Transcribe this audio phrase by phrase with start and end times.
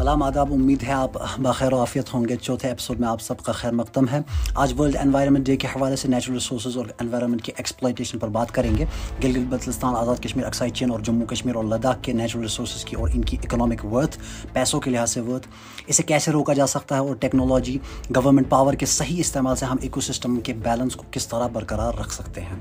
[0.00, 3.38] سلام، آداب، امید ہے آپ بخیر و عافیت ہوں گے۔ چوتھے ایپیسوڈ میں آپ سب
[3.38, 4.20] کا خیر مقدم ہے۔
[4.54, 8.50] آج ورلڈ انوائرمنٹ ڈے کے حوالے سے نیچرل ریسورسز اور انوائرمنٹ کی ایکسپلائٹیشن پر بات
[8.50, 8.84] کریں گے۔
[9.24, 12.96] گلگت بلتستان، آزاد کشمیر، اکسائی چین اور جموں کشمیر اور لداخ کے نیچرل ریسورسز کی
[12.96, 14.18] اور ان کی اکنامک ورتھ
[14.52, 15.48] پیسوں کے لحاظ سے ورتھ
[15.86, 17.78] اسے کیسے روکا جا سکتا ہے اور ٹیکنالوجی
[18.16, 21.94] گورنمنٹ پاور کے صحیح استعمال سے ہم ایکو سسٹم کے بیلنس کو کس طرح برقرار
[21.94, 22.56] رکھ سکتے ہیں۔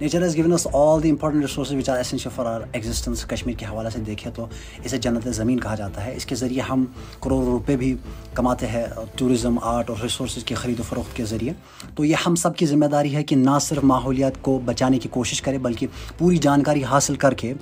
[0.00, 3.54] Nature has given us all the important resources which are essential for our existence Kashmir
[3.54, 4.46] کے حوالے سے دیکھیں تو
[4.84, 6.84] اسے جنت زمین کہا جاتا ہے۔ اس کے ذریعے ہم
[7.22, 7.96] کروڑوں روپے بھی
[8.34, 11.52] کماتے ہیں ٹورزم آرٹ اور ریسورسز کی خرید و فروخت کے ذریعے۔
[11.94, 15.08] تو یہ ہم سب کی ذمہ داری ہے کہ نہ صرف ماحولیات کو بچانے کی
[15.08, 15.86] کوشش کرے، بلکہ
[16.18, 17.52] پوری جانکاری حاصل کر کے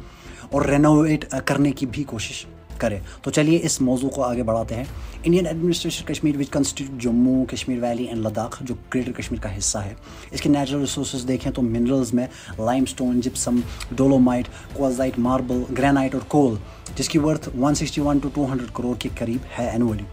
[0.51, 2.45] اور رینوویٹ کرنے کی بھی کوشش
[2.79, 4.85] کرے تو چلیے اس موضوع کو آگے بڑھاتے ہیں۔
[5.23, 9.79] Indian administration Kashmir which constitute Jammu Kashmir valley and Ladakh جو گریٹر کشمیر کا حصہ
[9.79, 9.95] ہے۔
[10.31, 12.27] اس کے نیچرل ریسورسز دیکھیں تو منرلز میں
[12.83, 13.61] limestone gypsum
[13.91, 16.55] dolomite quartzite marble granite اور کول
[16.97, 20.05] جس کی worth one sixty one two two hundred crore کے قریب ہے اینولی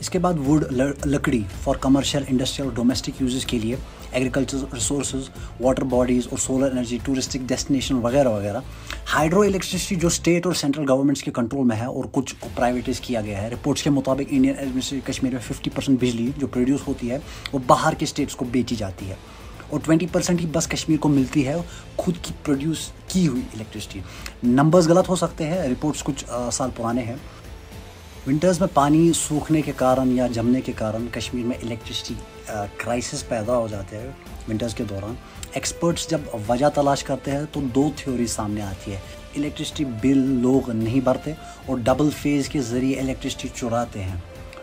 [0.00, 0.64] اس کے بعد ووڈ
[1.06, 3.76] لکڑی فار کمرشل انڈسٹریل اور ڈومیسٹک یوزز کے لیے
[4.12, 5.28] ایگریکلچر ریسورسز
[5.60, 8.60] واٹر باڈیز اور سولر انرجی ٹورسٹک ڈیسٹینیشن وغیرہ وغیرہ۔
[9.14, 13.00] ہائیڈرو الیکٹریسٹی جو اسٹیٹ اور سینٹرل گورنمنٹس کے کنٹرول میں ہے اور کچھ کو پرائیویٹائز
[13.00, 16.86] کیا گیا ہے۔ رپورٹس کے مطابق انڈین ایڈمنسٹریشن کشمیر میں ففٹی پرسینٹ بجلی جو پروڈیوس
[16.88, 17.18] ہوتی ہے
[17.52, 19.14] وہ باہر کے اسٹیٹس کو بیچی جاتی ہے
[19.68, 21.56] اور ٹوینٹی پرسینٹ ہی بس کشمیر کو ملتی ہے
[21.96, 24.00] خود کی پروڈیوس کی ہوئی الیکٹریسٹی
[24.42, 27.16] نمبرز غلط ہو سکتے ہیں رپورٹس کچھ سال پرانے ہیں۔
[28.26, 32.14] ونٹرز میں پانی سوکھنے کے کارن یا جمنے کے کارن کشمیر میں الیکٹریسٹی
[32.76, 34.08] کرائسس پیدا ہو جاتے ہیں
[34.48, 35.14] ونٹرز کے دوران۔
[35.52, 38.98] ایکسپرٹس جب وجہ تلاش کرتے ہیں تو دو تھیوری سامنے آتی ہے
[39.36, 41.32] الیکٹریسٹی بل لوگ نہیں بھرتے
[41.66, 44.16] اور ڈبل فیز کے ذریعے الیکٹریسٹی چراتے ہیں۔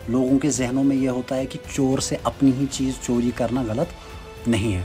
[0.08, 3.62] لوگوں کے ذہنوں میں یہ ہوتا ہے کہ چور سے اپنی ہی چیز چوری کرنا
[3.68, 4.82] غلط نہیں ہے۔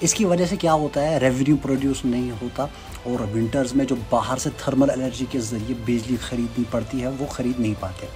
[0.00, 2.62] اس کی وجہ سے کیا ہوتا ہے؟ ریونیو پروڈیوس نہیں ہوتا
[3.02, 7.26] اور ونٹرز میں جو باہر سے تھرمل انرجی کے ذریعے بجلی خریدنی پڑتی ہے، وہ
[7.26, 8.06] خرید نہیں پاتے۔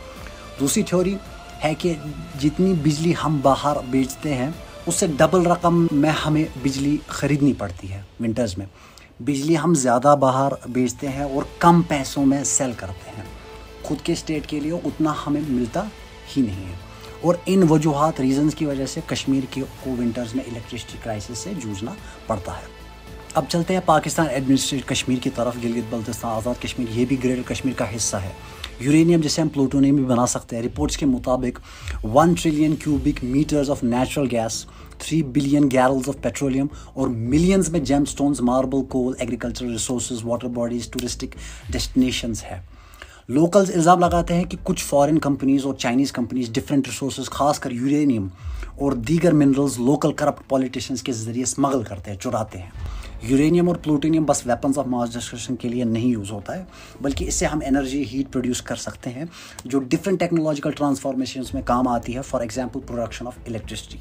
[0.60, 1.16] دوسری تھیوری
[1.64, 1.94] ہے کہ
[2.40, 4.50] جتنی بجلی ہم باہر بیچتے ہیں،
[4.86, 8.66] اس سے ڈبل رقم میں ہمیں بجلی خریدنی پڑتی ہے ونٹرز میں۔
[9.20, 13.24] بجلی ہم زیادہ باہر بیچتے ہیں اور کم پیسوں میں سیل کرتے ہیں۔
[13.82, 15.84] خود کے اسٹیٹ کے لیے اتنا ہمیں ملتا
[16.36, 16.87] ہی نہیں ہے۔
[17.20, 21.50] اور ان وجوہات ریزنز کی وجہ سے کشمیر کے کو ونٹرز میں الیکٹریسٹی کرائسس سے
[21.64, 21.94] جوجنا
[22.26, 22.78] پڑتا ہے۔
[23.34, 27.42] اب چلتے ہیں پاکستان ایڈمنسٹریٹ کشمیر کی طرف۔ گلگت بلتستان آزاد کشمیر، یہ بھی گریٹر
[27.42, 28.30] کشمیر کا حصہ ہے۔
[28.80, 31.60] یورینیم جسے ہم پلوٹونیم بھی بنا سکتے ہیں۔ رپورٹس کے مطابق
[32.04, 34.66] one trillion cubic metres of natural gas
[34.98, 40.88] three billion barrels of petroleum اور ملینز میں gemstones marble coal agricultural resources water bodies
[40.88, 41.36] touristic
[41.70, 42.77] destinations ہے۔
[43.28, 47.70] لوکلز الزام لگاتے ہیں کہ کچھ فارن کمپنیز اور چائنیز کمپنیز ڈفرینٹ ریسورسز خاص کر
[47.70, 48.28] یورینیم
[48.76, 52.70] اور دیگر منرلز لوکل کرپٹ پولیٹیشنز کے ذریعے اسمگل کرتے ہیں، چراتے ہیں۔
[53.22, 56.64] یورینیم اور پلوٹینیم بس ویپنز آف ماس ڈسٹرکشن کے لیے نہیں یوز ہوتا ہے،
[57.00, 59.24] بلکہ اس سے ہم انرجی ہیٹ پروڈیوس کر سکتے ہیں،
[59.64, 63.98] جو ڈفرینٹ ٹیکنالوجیکل ٹرانسفارمیشنس میں کام آتی ہے for example production of electricity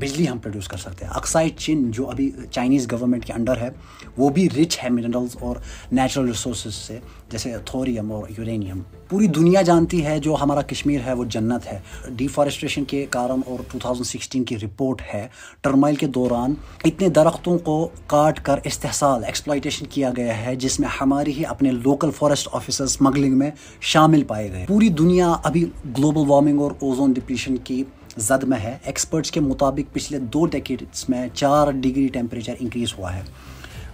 [0.00, 3.68] بجلی ہم پروڈیوس کر سکتے ہیں۔ اکسائڈ چین جو ابھی چائنیز گورنمنٹ کے انڈر ہے،
[4.16, 5.56] وہ بھی رچ ہے منرلز اور
[5.92, 6.98] نیچرل ریسورسز سے،
[7.30, 11.78] جیسے تھوریم اور یورینیم پوری دنیا جانتی ہے جو ہمارا کشمیر ہے، وہ جنت ہے۔
[12.08, 15.28] ڈیفارسٹریشن کے کارن اور 2016 کی رپورٹ ہے۔
[15.60, 16.54] ٹرمائل کے دوران
[16.84, 21.70] اتنے درختوں کو کاٹ کر استحصال ایکسپلائٹیشن کیا گیا ہے، جس میں ہماری ہی اپنے
[21.70, 25.64] لوکل فارسٹ آفیسر اسمگلنگ میں شامل پائے گئے۔ پوری دنیا ابھی
[25.98, 27.84] گلوبل وارمنگ اور اوزون ڈپلیشن کی
[28.18, 33.16] زد میں ہے۔ ایکسپرٹس کے مطابق پچھلے دو ڈیکیڈس میں چار ڈگری ٹیمپریچر انکریز ہوا
[33.16, 33.22] ہے۔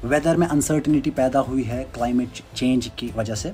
[0.05, 3.51] ویدر میں انسرٹنیٹی پیدا ہوئی ہے کلائمیٹ چینج کی وجہ سے۔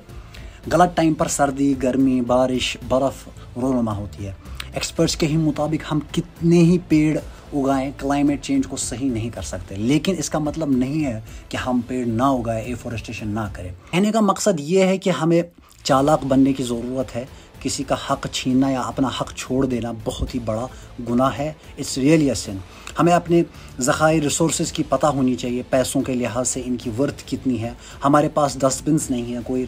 [0.71, 3.29] غلط ٹائم پر سردی، گرمی، بارش، برف
[3.61, 4.33] رونما ہوتی ہے۔
[4.73, 7.17] ایکسپرٹس کے ہی مطابق ہم کتنے ہی پیڑ
[7.53, 11.57] اگائیں کلائمیٹ چینج کو صحیح نہیں کر سکتے۔ لیکن اس کا مطلب نہیں ہے کہ
[11.57, 15.41] ہم پیڑ نہ اگائیں ایفورسٹیشن نہ کریں۔ کہنے کا مقصد یہ ہے کہ ہمیں
[15.83, 17.25] چالاک بننے کی ضرورت ہے۔
[17.61, 20.65] کسی کا حق چھیننا یا اپنا حق چھوڑ دینا بہت ہی بڑا
[21.09, 22.57] گناہ ہے۔ اٹس ریئلی سن
[22.99, 23.41] ہمیں اپنے
[23.79, 27.71] ذخائر ریسورسز کی پتہ ہونی چاہیے پیسوں کے لحاظ سے ان کی ورتھ کتنی ہے۔
[28.05, 29.65] ہمارے پاس ڈسٹ بنس نہیں ہیں، کوئی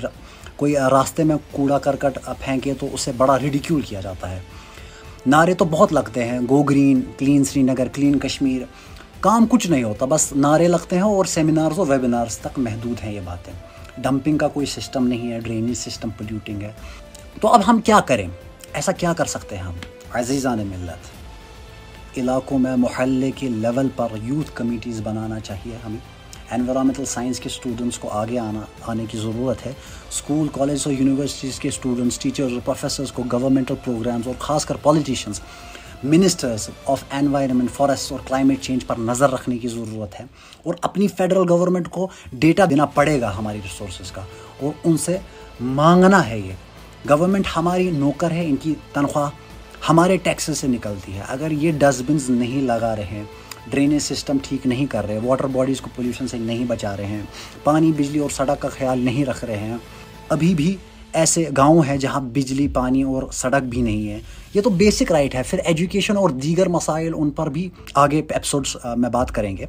[0.56, 4.39] کوئی راستے میں کوڑا کرکٹ پھینکے تو اسے بڑا ریڈیکیول کیا جاتا ہے۔
[5.25, 8.62] نعرے تو بہت لگتے ہیں go green clean Srinagar clean Kashmir
[9.19, 13.13] کام کچھ نہیں ہوتا، بس نعرے لگتے ہیں اور سیمینارز اور ویبینارز تک محدود ہیں
[13.13, 13.54] یہ باتیں۔
[13.98, 16.72] ڈمپنگ کا کوئی سسٹم نہیں ہے ڈرینیج سسٹم پولیوٹنگ ہے۔
[17.41, 18.27] تو اب ہم کیا کریں؟
[18.74, 19.74] ایسا کیا کر سکتے ہیں ہم؟
[20.13, 26.00] عزیزان ملت، علاقوں میں محلے کے لیول پر یوتھ کمیٹیز بنانا چاہیے ہمیں.
[26.51, 29.71] انوائرمنٹل سائنس کے اسٹوڈنٹس کو آگے آنا، آنے کی ضرورت ہے.
[30.09, 34.75] اسکول کالج اور یونیورسٹیز کے اسٹوڈنٹس ٹیچرز اور پروفیسرس کو گورنمنٹل پروگرامز اور خاص کر
[34.81, 35.41] politicians
[36.03, 40.25] ministers of environment forest اور کلائمیٹ چینج پر نظر رکھنے کی ضرورت ہے.
[40.63, 44.21] اور اپنی فیڈرل گورنمنٹ کو ڈیٹا دینا پڑے گا ہماری ریسورسز کا.
[44.59, 45.18] اور ان سے
[45.62, 46.53] مانگنا ہے یہ.
[47.09, 49.29] گورنمنٹ ہماری نوکر ہے، ان کی تنخواہ
[49.89, 53.23] ہمارے ٹیکسز سے نکلتی ہے۔ اگر یہ ڈسٹ بنز نہیں لگا رہے ہیں
[53.69, 57.21] ڈرینیج سسٹم ٹھیک نہیں کر رہے، واٹر باڈیز کو پولیوشن سے نہیں بچا رہے ہیں
[57.63, 59.77] پانی، بجلی اور سڑک کا خیال نہیں رکھ رہے ہیں
[60.29, 60.75] ابھی بھی
[61.13, 64.19] ایسے گاؤں ہیں جہاں بجلی، پانی اور سڑک بھی نہیں ہے۔
[64.53, 68.77] یہ تو بیسک رائٹ ہے۔ پھر ایجوکیشن اور دیگر مسائل ان پر بھی آگے ایپیسوڈس
[68.97, 69.65] میں بات کریں گے۔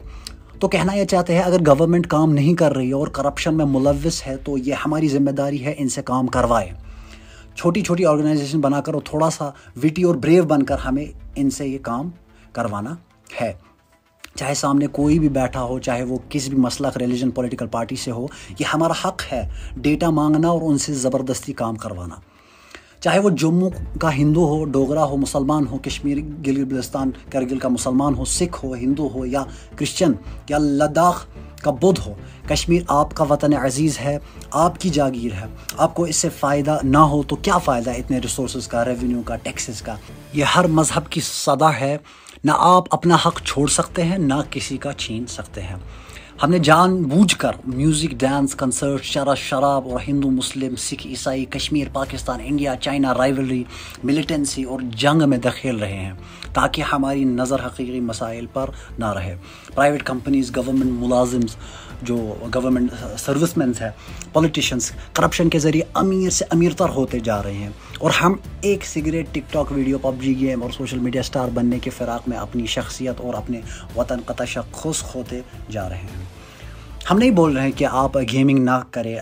[0.58, 3.64] تو کہنا یہ چاہتے ہیں، اگر گورنمنٹ کام نہیں کر رہی ہے اور کرپشن میں
[3.64, 6.70] ملوث ہے، تو یہ ہماری ذمہ داری ہے ان سے کام کروائے۔
[7.54, 9.50] چھوٹی چھوٹی آرگنائزیشن بنا کر اور تھوڑا سا
[9.84, 11.04] وٹی اور بریو بن کر ہمیں
[11.36, 12.10] ان سے یہ کام
[12.52, 12.94] کروانا
[13.40, 13.52] ہے۔
[14.34, 18.10] چاہے سامنے کوئی بھی بیٹھا ہو، چاہے وہ کسی بھی مسلک ریلیجن پولیٹیکل پارٹی سے
[18.10, 18.26] ہو،
[18.58, 22.14] یہ ہمارا حق ہے ڈیٹا مانگنا اور ان سے زبردستی کام کروانا۔
[23.04, 23.70] چاہے وہ جموں
[24.00, 28.64] کا ہندو ہو، ڈوگرا ہو، مسلمان ہو، کشمیر، گلگت بلستان کرگل کا مسلمان ہو، سکھ
[28.64, 29.42] ہو، ہندو ہو یا
[29.76, 30.12] کرسچن
[30.48, 31.26] یا لداخ
[31.62, 32.14] کا بدھ ہو،
[32.48, 34.18] کشمیر آپ کا وطن عزیز ہے،
[34.50, 35.46] آپ کی جاگیر ہے،
[35.76, 39.22] آپ کو اس سے فائدہ نہ ہو تو کیا فائدہ ہے اتنے ریسورسز کا ریونیو
[39.22, 39.94] کا ٹیکسز کا؟
[40.32, 41.96] یہ ہر مذہب کی صدا ہے،
[42.44, 45.76] نہ آپ اپنا حق چھوڑ سکتے ہیں، نہ کسی کا چھین سکتے ہیں۔
[46.42, 51.44] ہم نے جان بوجھ کر میوزک، ڈانس، کنسرٹ، شرح، شراب اور ہندو، مسلم، سکھ، عیسائی،
[51.44, 53.64] Kashmir, Pakistan, India, China rivalry
[54.04, 56.12] militancy اور جنگ میں دخیل رہے ہیں
[56.52, 59.36] تاکہ ہماری نظر حقیقی مسائل پر نہ رہے۔
[59.74, 61.56] پرائیویٹ کمپنیز گورنمنٹ ملازمز
[62.04, 63.90] جو گورنمنٹ سروس مینس ہے
[64.32, 68.84] پولیٹیشنس کرپشن کے ذریعے امیر سے امیر تر ہوتے جا رہے ہیں۔ اور ہم ایک
[68.84, 73.20] cigarette TikTok video PUBG game اور سوشل میڈیا سٹار بننے کے فراق میں اپنی شخصیت
[73.20, 73.60] اور اپنے
[73.96, 75.40] وطن قطع خشک ہوتے
[75.70, 76.24] جا رہے ہیں۔
[77.10, 79.16] ہم نہیں بول رہے ہیں کہ آپ گیمنگ نہ کریں۔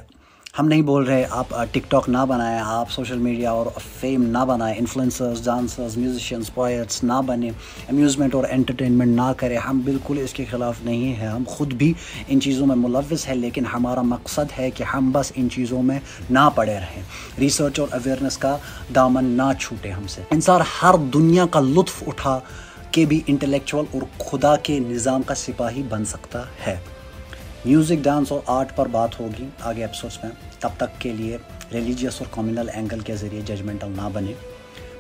[0.59, 3.67] ہم نہیں بول رہے، آپ ٹک ٹاک نہ بنائیں، آپ سوشل میڈیا اور
[4.01, 7.51] فیم نہ بنائیں انفلوئنسرز ڈانسرز میوزیشینس پوائٹس نہ بنیں
[7.89, 11.93] امیوزمنٹ اور انٹرٹینمنٹ نہ کریں۔ ہم بالکل اس کے خلاف نہیں ہیں۔ ہم خود بھی
[12.29, 15.99] ان چیزوں میں ملوث ہے لیکن ہمارا مقصد ہے کہ ہم بس ان چیزوں میں
[16.31, 17.03] نہ پڑے رہیں۔
[17.39, 18.57] ریسرچ اور اویئرنیس کا
[18.95, 22.41] دامن نہ چھوٹے ہم سے۔ انسان ہر دنیا کا لطف اٹھا
[22.91, 26.81] کے بھی انٹلیکچوئل اور خدا کے نظام کا سپاہی بن سکتا ہے۔
[27.65, 31.37] میوزک، ڈانس اور آرٹ پر بات ہوگی آگے ایپسوڈس میں۔ تب تک کے لیے
[31.73, 34.33] ریلیجیس اور کمیونل اینگل کے ذریعے ججمنٹل نہ بنے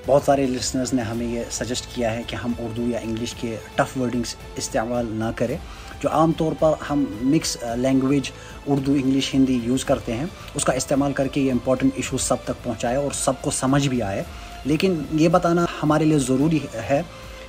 [0.06, 3.56] بہت سارے لسنرز نے ہمیں یہ سجیسٹ کیا ہے کہ ہم اردو یا انگلش کے
[3.74, 5.56] ٹف ورڈنگس استعمال نہ کریں،
[6.00, 10.64] جو عام طور پر ہم mix language uh, Urdu, English, Hindi use کرتے ہیں۔ اس
[10.64, 14.02] کا استعمال کر کے یہ امپورٹنٹ ایشوز سب تک پہنچائے اور سب کو سمجھ بھی
[14.02, 14.22] آئے۔
[14.64, 17.02] لیکن یہ بتانا ہمارے لیے ضروری ہے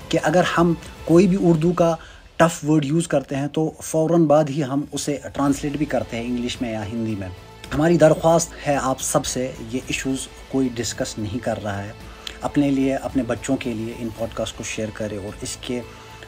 [0.09, 0.73] کہ اگر ہم
[1.05, 1.95] کوئی بھی اردو کا
[2.37, 6.23] ٹف ورڈ یوز کرتے ہیں تو فوراً بعد ہی ہم اسے ٹرانسلیٹ بھی کرتے ہیں
[6.23, 7.27] انگلش میں یا ہندی میں۔
[7.73, 11.91] ہماری درخواست ہے آپ سب سے یہ ایشوز کوئی ڈسکس نہیں کر رہا ہے۔
[12.41, 15.79] اپنے لیے، اپنے بچوں کے لیے ان پوڈ کاسٹ کو شیئر کرے اور اس کے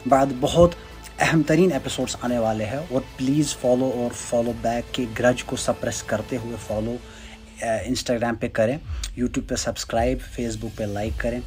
[0.06, 0.70] بعد بہت
[1.18, 5.56] اہم ترین ایپیسوڈس آنے والے ہیں اور پلیز فالو اور فالو بیک کے گرج کو
[5.56, 6.96] سپریس کرتے ہوئے فالو
[7.60, 8.78] انسٹاگرام پہ کریں
[9.16, 11.40] یوٹیوب پہ سبسکرائب فیس بک پہ لائک کریں۔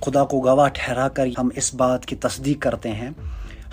[0.00, 3.10] خدا کو گواہ ٹھہرا کر ہم اس بات کی تصدیق کرتے ہیں۔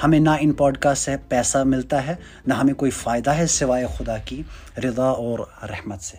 [0.03, 2.15] ہمیں نہ ان پوڈ کاسٹ سے پیسہ ملتا ہے،
[2.47, 4.43] نہ ہمیں کوئی فائدہ ہے سوائے خدا کی
[4.77, 6.17] رضا اور رحمت سے۔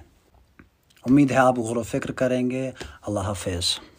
[1.07, 2.71] امید ہے آپ غور و فکر کریں گے۔
[3.07, 3.94] اللہ حافظ۔